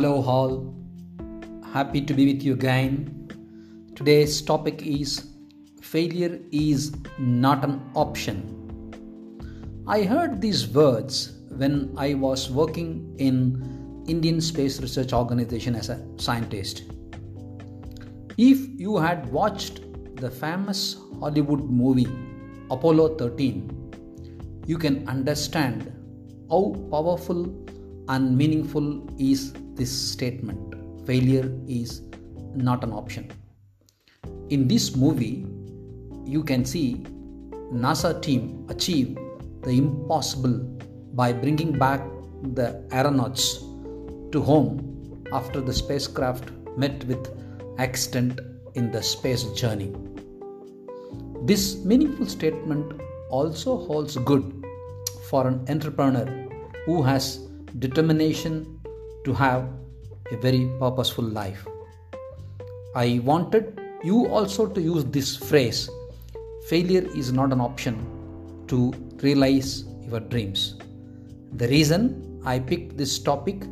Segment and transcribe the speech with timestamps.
[0.00, 0.74] Hello, all.
[1.74, 3.30] Happy to be with you again.
[3.94, 5.26] Today's topic is
[5.82, 8.38] failure is not an option.
[9.86, 16.02] I heard these words when I was working in Indian Space Research Organization as a
[16.16, 16.84] scientist.
[18.38, 19.82] If you had watched
[20.16, 22.08] the famous Hollywood movie
[22.70, 25.92] Apollo 13, you can understand
[26.48, 27.54] how powerful
[28.08, 30.74] and meaningful is this statement
[31.06, 32.02] failure is
[32.54, 33.30] not an option.
[34.50, 35.46] In this movie,
[36.24, 37.04] you can see
[37.72, 39.16] NASA team achieve
[39.62, 40.58] the impossible
[41.14, 42.02] by bringing back
[42.58, 43.58] the aeronauts
[44.32, 47.30] to home after the spacecraft met with
[47.78, 48.40] accident
[48.74, 49.92] in the space journey.
[51.42, 54.64] This meaningful statement also holds good
[55.28, 56.26] for an entrepreneur
[56.86, 57.38] who has
[57.78, 58.79] determination
[59.24, 59.68] to have
[60.32, 61.66] a very purposeful life.
[62.94, 65.88] I wanted you also to use this phrase
[66.68, 67.94] failure is not an option
[68.68, 70.76] to realize your dreams.
[71.54, 73.64] The reason I picked this topic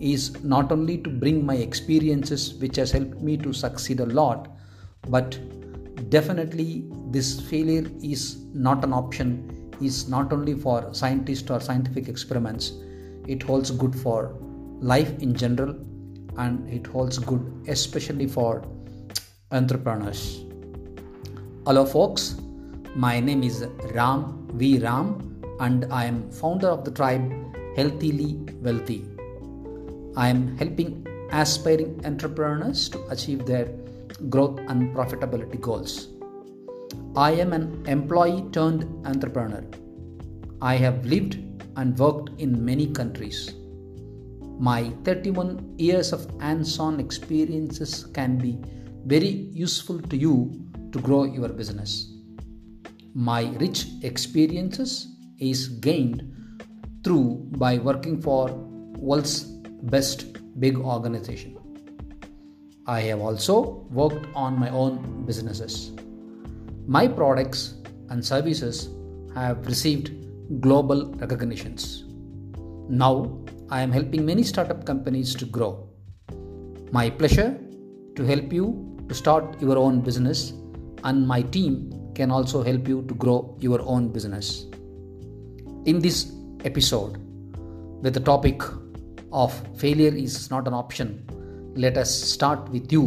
[0.00, 4.48] is not only to bring my experiences, which has helped me to succeed a lot,
[5.08, 5.38] but
[6.10, 12.72] definitely this failure is not an option, is not only for scientists or scientific experiments,
[13.26, 14.34] it holds good for
[14.80, 15.74] life in general
[16.38, 18.64] and it holds good especially for
[19.52, 20.44] entrepreneurs.
[21.66, 22.36] Hello, folks.
[22.96, 24.78] My name is Ram V.
[24.78, 27.30] Ram, and I am founder of the tribe
[27.76, 29.06] Healthily Wealthy.
[30.16, 33.66] I am helping aspiring entrepreneurs to achieve their
[34.28, 36.08] growth and profitability goals.
[37.14, 39.64] I am an employee turned entrepreneur.
[40.62, 41.38] I have lived
[41.76, 43.54] and worked in many countries.
[44.60, 48.58] My 31 years of hands on experiences can be
[49.06, 50.34] very useful to you
[50.92, 52.12] to grow your business.
[53.14, 56.30] My rich experiences is gained
[57.02, 58.50] through by working for
[58.98, 59.44] world's
[59.94, 60.26] best
[60.60, 61.56] big organization.
[62.86, 65.92] I have also worked on my own businesses.
[66.86, 67.76] My products
[68.10, 68.90] and services
[69.34, 70.12] have received
[70.60, 72.04] global recognitions.
[72.90, 73.40] Now,
[73.72, 75.88] I am helping many startup companies to grow.
[76.90, 77.56] My pleasure
[78.16, 80.52] to help you to start your own business,
[81.04, 84.66] and my team can also help you to grow your own business.
[85.84, 86.32] In this
[86.64, 87.18] episode,
[88.02, 88.60] with the topic
[89.32, 91.24] of failure is not an option,
[91.76, 93.04] let us start with you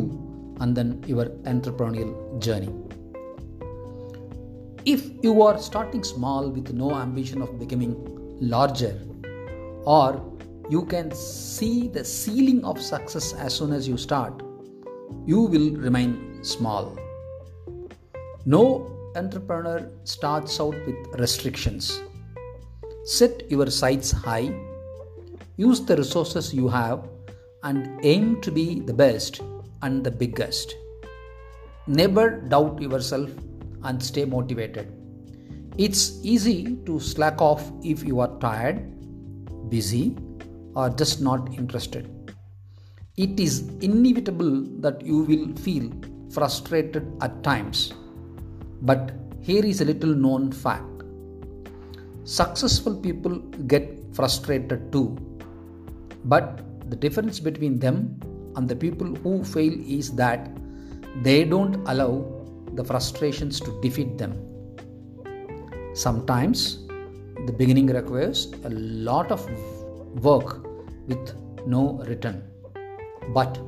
[0.62, 2.74] and then your entrepreneurial journey.
[4.86, 7.98] If you are starting small with no ambition of becoming
[8.40, 8.98] larger,
[9.86, 10.33] or
[10.70, 14.42] you can see the ceiling of success as soon as you start,
[15.26, 16.98] you will remain small.
[18.46, 22.02] No entrepreneur starts out with restrictions.
[23.06, 24.54] Set your sights high,
[25.58, 27.08] use the resources you have,
[27.64, 29.42] and aim to be the best
[29.82, 30.76] and the biggest.
[31.88, 33.30] Never doubt yourself
[33.84, 34.92] and stay motivated.
[35.78, 38.90] It's easy to slack off if you are tired,
[39.70, 40.16] busy,
[40.76, 42.34] or just not interested.
[43.18, 45.92] It is inevitable that you will feel
[46.32, 47.94] frustrated at times.
[48.82, 50.94] But here is a little known fact
[52.24, 55.18] successful people get frustrated too.
[56.26, 58.20] But the difference between them
[58.56, 60.50] and the people who fail is that
[61.22, 62.26] they don't allow
[62.74, 64.34] the frustrations to defeat them.
[65.94, 66.88] Sometimes
[67.46, 69.46] the beginning requires a lot of
[70.24, 70.63] work
[71.08, 72.44] with no return,
[73.34, 73.60] but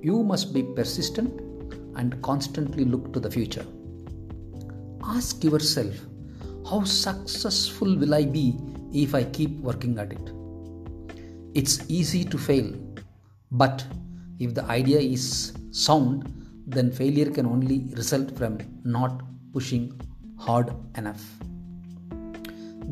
[0.00, 1.40] you must be persistent
[1.96, 3.64] and constantly look to the future.
[5.04, 5.94] Ask yourself,
[6.68, 8.58] how successful will I be
[8.92, 10.32] if I keep working at it?
[11.54, 12.72] It's easy to fail,
[13.50, 13.84] but
[14.38, 16.32] if the idea is sound,
[16.66, 20.00] then failure can only result from not pushing
[20.38, 21.22] hard enough.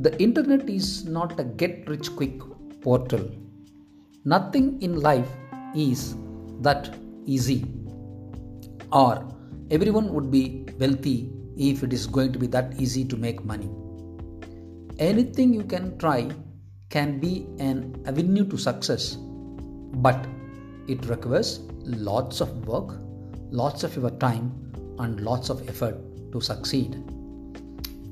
[0.01, 2.41] The internet is not a get rich quick
[2.81, 3.31] portal.
[4.25, 5.29] Nothing in life
[5.75, 6.15] is
[6.61, 6.95] that
[7.27, 7.67] easy,
[8.93, 9.27] or
[9.71, 13.71] everyone would be wealthy if it is going to be that easy to make money.
[14.99, 16.31] Anything you can try
[16.91, 19.17] can be an avenue to success,
[19.95, 20.27] but
[20.89, 22.99] it requires lots of work
[23.51, 24.53] lots of your time
[24.99, 25.97] and lots of effort
[26.33, 26.95] to succeed.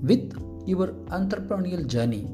[0.03, 0.89] With your
[1.19, 2.29] entrepreneurial journey,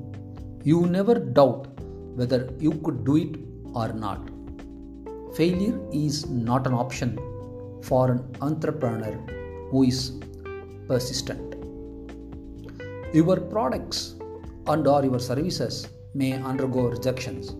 [0.62, 1.68] you never doubt
[2.14, 4.30] whether you could do it or not.
[5.36, 6.16] failure is
[6.48, 7.10] not an option
[7.82, 9.14] for an entrepreneur
[9.70, 10.12] who is
[10.88, 11.56] persistent.
[13.12, 14.14] Your products
[14.66, 17.54] and or your services may undergo rejections.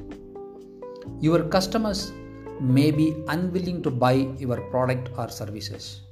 [1.21, 2.13] Your customers
[2.61, 6.03] may be unwilling to buy your product or services.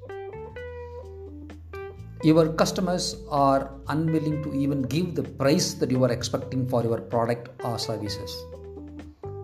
[2.25, 7.01] Your customers are unwilling to even give the price that you are expecting for your
[7.01, 8.33] product or services.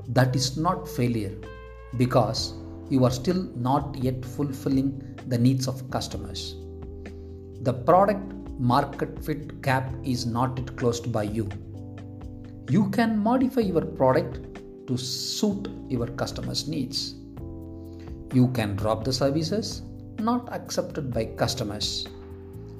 [0.09, 1.37] That is not failure
[1.97, 2.55] because
[2.89, 6.57] you are still not yet fulfilling the needs of customers.
[7.61, 11.49] The product market fit gap is not yet closed by you.
[12.71, 17.15] You can modify your product to suit your customers' needs.
[18.33, 19.83] You can drop the services
[20.19, 22.07] not accepted by customers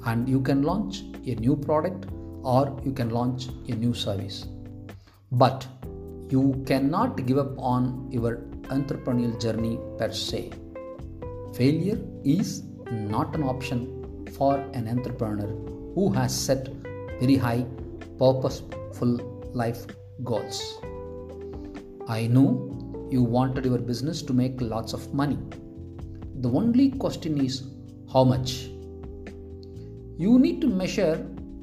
[0.05, 2.07] and you can launch a new product
[2.43, 4.47] or you can launch a new service.
[5.31, 5.67] But
[6.29, 8.37] you cannot give up on your
[8.75, 10.51] entrepreneurial journey per se.
[11.53, 15.47] Failure is not an option for an entrepreneur
[15.95, 16.69] who has set
[17.19, 17.65] very high,
[18.19, 19.17] purposeful
[19.53, 19.85] life
[20.23, 20.79] goals.
[22.07, 25.39] I know you wanted your business to make lots of money.
[26.41, 27.63] The only question is
[28.13, 28.69] how much?
[30.17, 31.15] You need to measure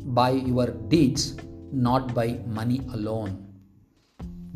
[0.07, 1.37] by your deeds,
[1.71, 3.46] not by money alone.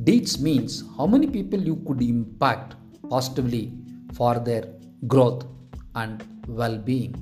[0.04, 2.74] Deeds means how many people you could impact
[3.10, 3.72] positively
[4.14, 4.64] for their
[5.06, 5.44] growth
[5.94, 7.14] and well being.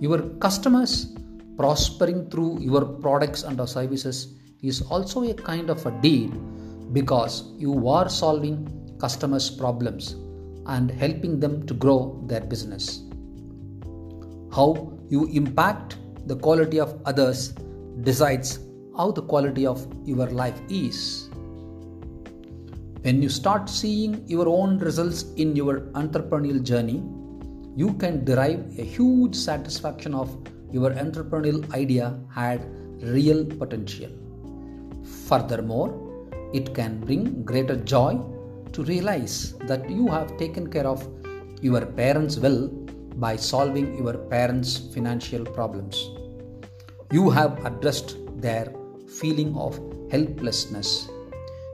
[0.00, 1.14] Your customers
[1.58, 6.32] prospering through your products and services is also a kind of a deed
[6.94, 8.56] because you are solving
[8.98, 10.16] customers' problems
[10.66, 13.02] and helping them to grow their business.
[14.54, 17.48] How you impact the quality of others
[18.00, 18.60] decides
[18.96, 21.27] how the quality of your life is.
[23.08, 26.98] When you start seeing your own results in your entrepreneurial journey,
[27.74, 30.28] you can derive a huge satisfaction of
[30.70, 32.66] your entrepreneurial idea had
[33.14, 34.10] real potential.
[35.26, 35.90] Furthermore,
[36.52, 38.20] it can bring greater joy
[38.74, 41.08] to realize that you have taken care of
[41.62, 42.68] your parents well
[43.26, 46.10] by solving your parents' financial problems.
[47.10, 48.70] You have addressed their
[49.06, 51.08] feeling of helplessness.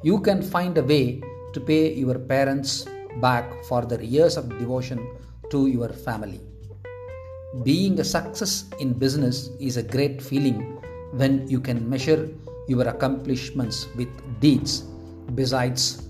[0.05, 1.23] You can find a way
[1.55, 2.85] to pay your parents
[3.23, 5.01] back for their years of devotion
[5.51, 6.43] to your family.
[7.63, 10.79] Being a success in business is a great feeling
[11.13, 12.29] when you can measure
[12.69, 14.11] your accomplishments with
[14.41, 14.83] deeds
[15.35, 16.07] besides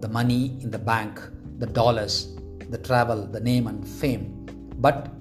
[0.00, 1.22] the money in the bank,
[1.58, 2.34] the dollars,
[2.70, 4.48] the travel, the name, and fame.
[4.78, 5.12] But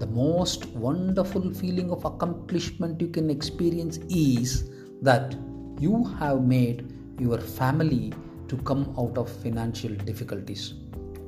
[0.00, 4.68] the most wonderful feeling of accomplishment you can experience is
[5.00, 5.34] that
[5.80, 8.12] you have made your family
[8.48, 10.74] to come out of financial difficulties.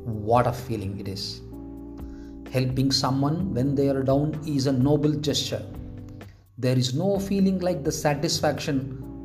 [0.05, 1.41] What a feeling it is!
[2.51, 5.65] Helping someone when they are down is a noble gesture
[6.59, 8.77] there is no feeling like the satisfaction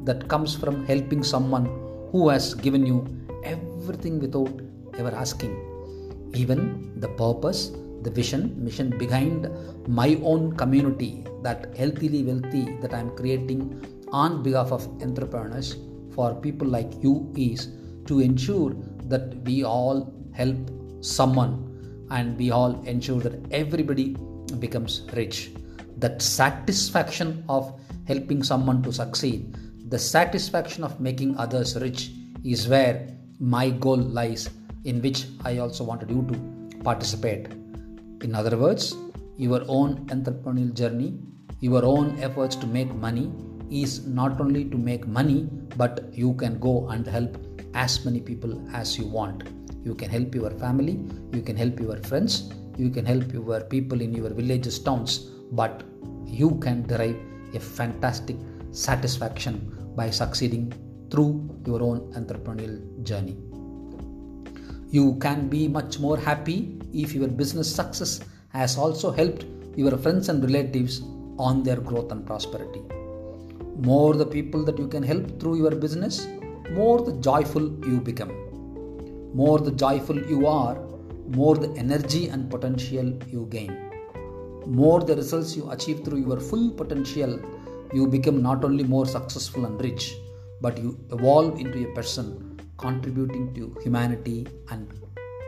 [0.04, 1.66] that comes from helping someone
[2.12, 2.98] who has given you
[3.46, 4.52] everything without
[4.98, 5.54] ever asking.
[6.34, 7.72] Even the purpose,
[8.02, 9.50] the vision, mission behind
[9.88, 13.62] my own community, that healthily wealthy that I am creating
[14.12, 15.78] on behalf of entrepreneurs
[16.14, 17.70] for people like you is
[18.06, 18.74] to ensure
[19.06, 20.58] that we all help
[21.02, 21.54] someone
[22.12, 24.16] and we all ensure that everybody
[24.60, 25.52] becomes rich
[26.02, 29.56] that satisfaction of helping someone to succeed,
[29.90, 32.12] the satisfaction of making others rich
[32.44, 33.08] is where
[33.40, 34.50] my goal lies,
[34.84, 37.48] in which I also wanted you to participate.
[38.22, 38.96] In other words,
[39.38, 41.20] your own entrepreneurial journey,
[41.60, 43.32] your own efforts to make money
[43.72, 47.38] is not only to make money, but you can go and help
[47.74, 49.44] as many people as you want.
[49.84, 51.00] You can help your family,
[51.32, 55.84] you can help your friends, you can help your people in your villages, towns, but
[56.26, 57.18] you can derive
[57.54, 58.36] a fantastic
[58.72, 59.56] satisfaction
[59.96, 60.72] by succeeding
[61.10, 63.38] through your own entrepreneurial journey.
[64.90, 70.28] You can be much more happy if your business success has also helped your friends
[70.30, 71.02] and relatives
[71.38, 73.01] on their growth and prosperity.
[73.76, 76.28] More the people that you can help through your business,
[76.72, 78.34] more the joyful you become.
[79.34, 80.78] More the joyful you are,
[81.28, 83.92] more the energy and potential you gain
[84.66, 87.40] more the results you achieve through your full potential,
[87.94, 90.14] you become not only more successful and rich,
[90.62, 94.88] but you evolve into a person contributing to humanity and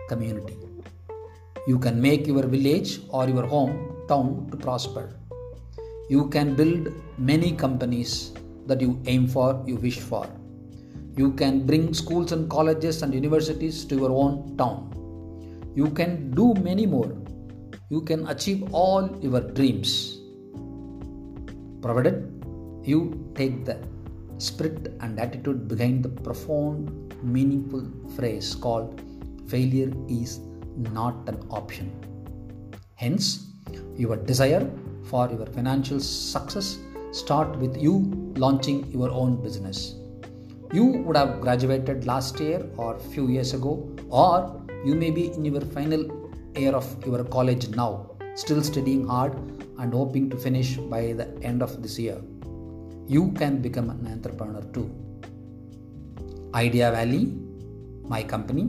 [0.10, 0.58] community.
[1.68, 5.15] You can make your village or your home town to prosper.
[6.10, 8.34] You can build many companies
[8.68, 10.28] that you aim for, you wish for.
[11.16, 14.90] You can bring schools and colleges and universities to your own town.
[15.76, 17.12] You can do many more.
[17.90, 20.18] You can achieve all your dreams.
[21.82, 22.30] Provided
[22.84, 23.78] you take the
[24.38, 29.02] spirit and attitude behind the profound, meaningful phrase called
[29.48, 30.40] failure is
[30.76, 31.92] not an option.
[32.96, 33.48] Hence,
[33.96, 34.70] your desire
[35.13, 36.67] for your financial success
[37.22, 37.93] start with you
[38.43, 39.79] launching your own business.
[40.77, 43.74] You would have graduated last year or few years ago
[44.10, 44.38] or
[44.84, 46.01] you may be in your final
[46.55, 47.91] year of your college now,
[48.34, 49.36] still studying hard
[49.77, 52.20] and hoping to finish by the end of this year.
[53.08, 54.88] You can become an entrepreneur too.
[56.55, 57.38] Idea Valley,
[58.13, 58.65] my company,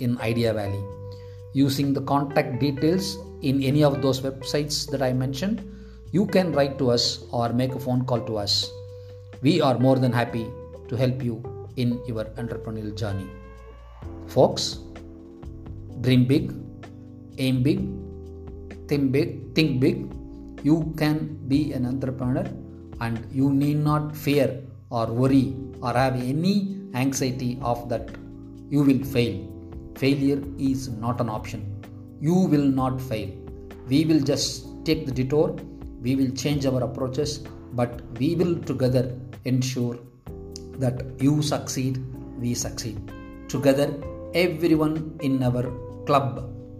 [0.00, 0.82] in Idea Valley.
[1.52, 5.62] Using the contact details in any of those websites that I mentioned,
[6.12, 8.70] you can write to us or make a phone call to us.
[9.42, 10.46] We are more than happy
[10.88, 11.42] to help you
[11.76, 13.28] in your entrepreneurial journey.
[14.26, 14.78] Folks,
[16.00, 16.52] dream big,
[17.38, 17.80] aim big,
[18.88, 20.12] think big, think big.
[20.62, 22.46] You can be an entrepreneur
[23.00, 28.08] and you need not fear or worry or have any anxiety of that
[28.70, 29.57] you will fail.
[30.00, 31.60] Failure is not an option.
[32.20, 33.30] You will not fail.
[33.88, 35.56] We will just take the detour,
[36.00, 37.30] we will change our approaches,
[37.72, 39.04] but we will together
[39.44, 39.98] ensure
[40.84, 41.98] that you succeed,
[42.38, 42.96] we succeed.
[43.48, 43.88] Together,
[44.34, 45.64] everyone in our
[46.06, 46.28] club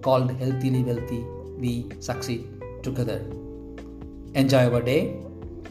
[0.03, 1.25] called Healthily Wealthy,
[1.57, 2.47] we succeed
[2.85, 3.19] together.
[4.35, 5.17] Enjoy our day.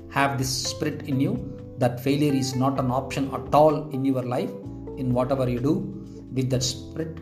[0.09, 1.33] Have this spirit in you
[1.77, 4.51] that failure is not an option at all in your life
[4.97, 5.75] in whatever you do
[6.33, 7.17] with that spirit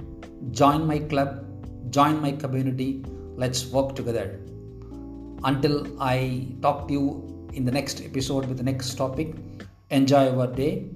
[0.51, 1.41] join my club
[1.89, 3.03] join my community
[3.35, 4.39] let's work together.
[5.43, 9.35] Until i talk to you in the next episode with the next topic
[9.89, 10.89] enjoy your day.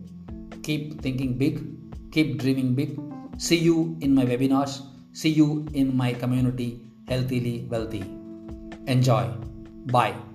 [0.64, 1.66] Keep thinking big
[2.12, 3.00] keep dreaming big.
[3.38, 4.82] See you in my webinars
[5.14, 8.04] see you in my community healthily wealthy.
[8.88, 9.28] Enjoy.
[9.86, 10.29] Bye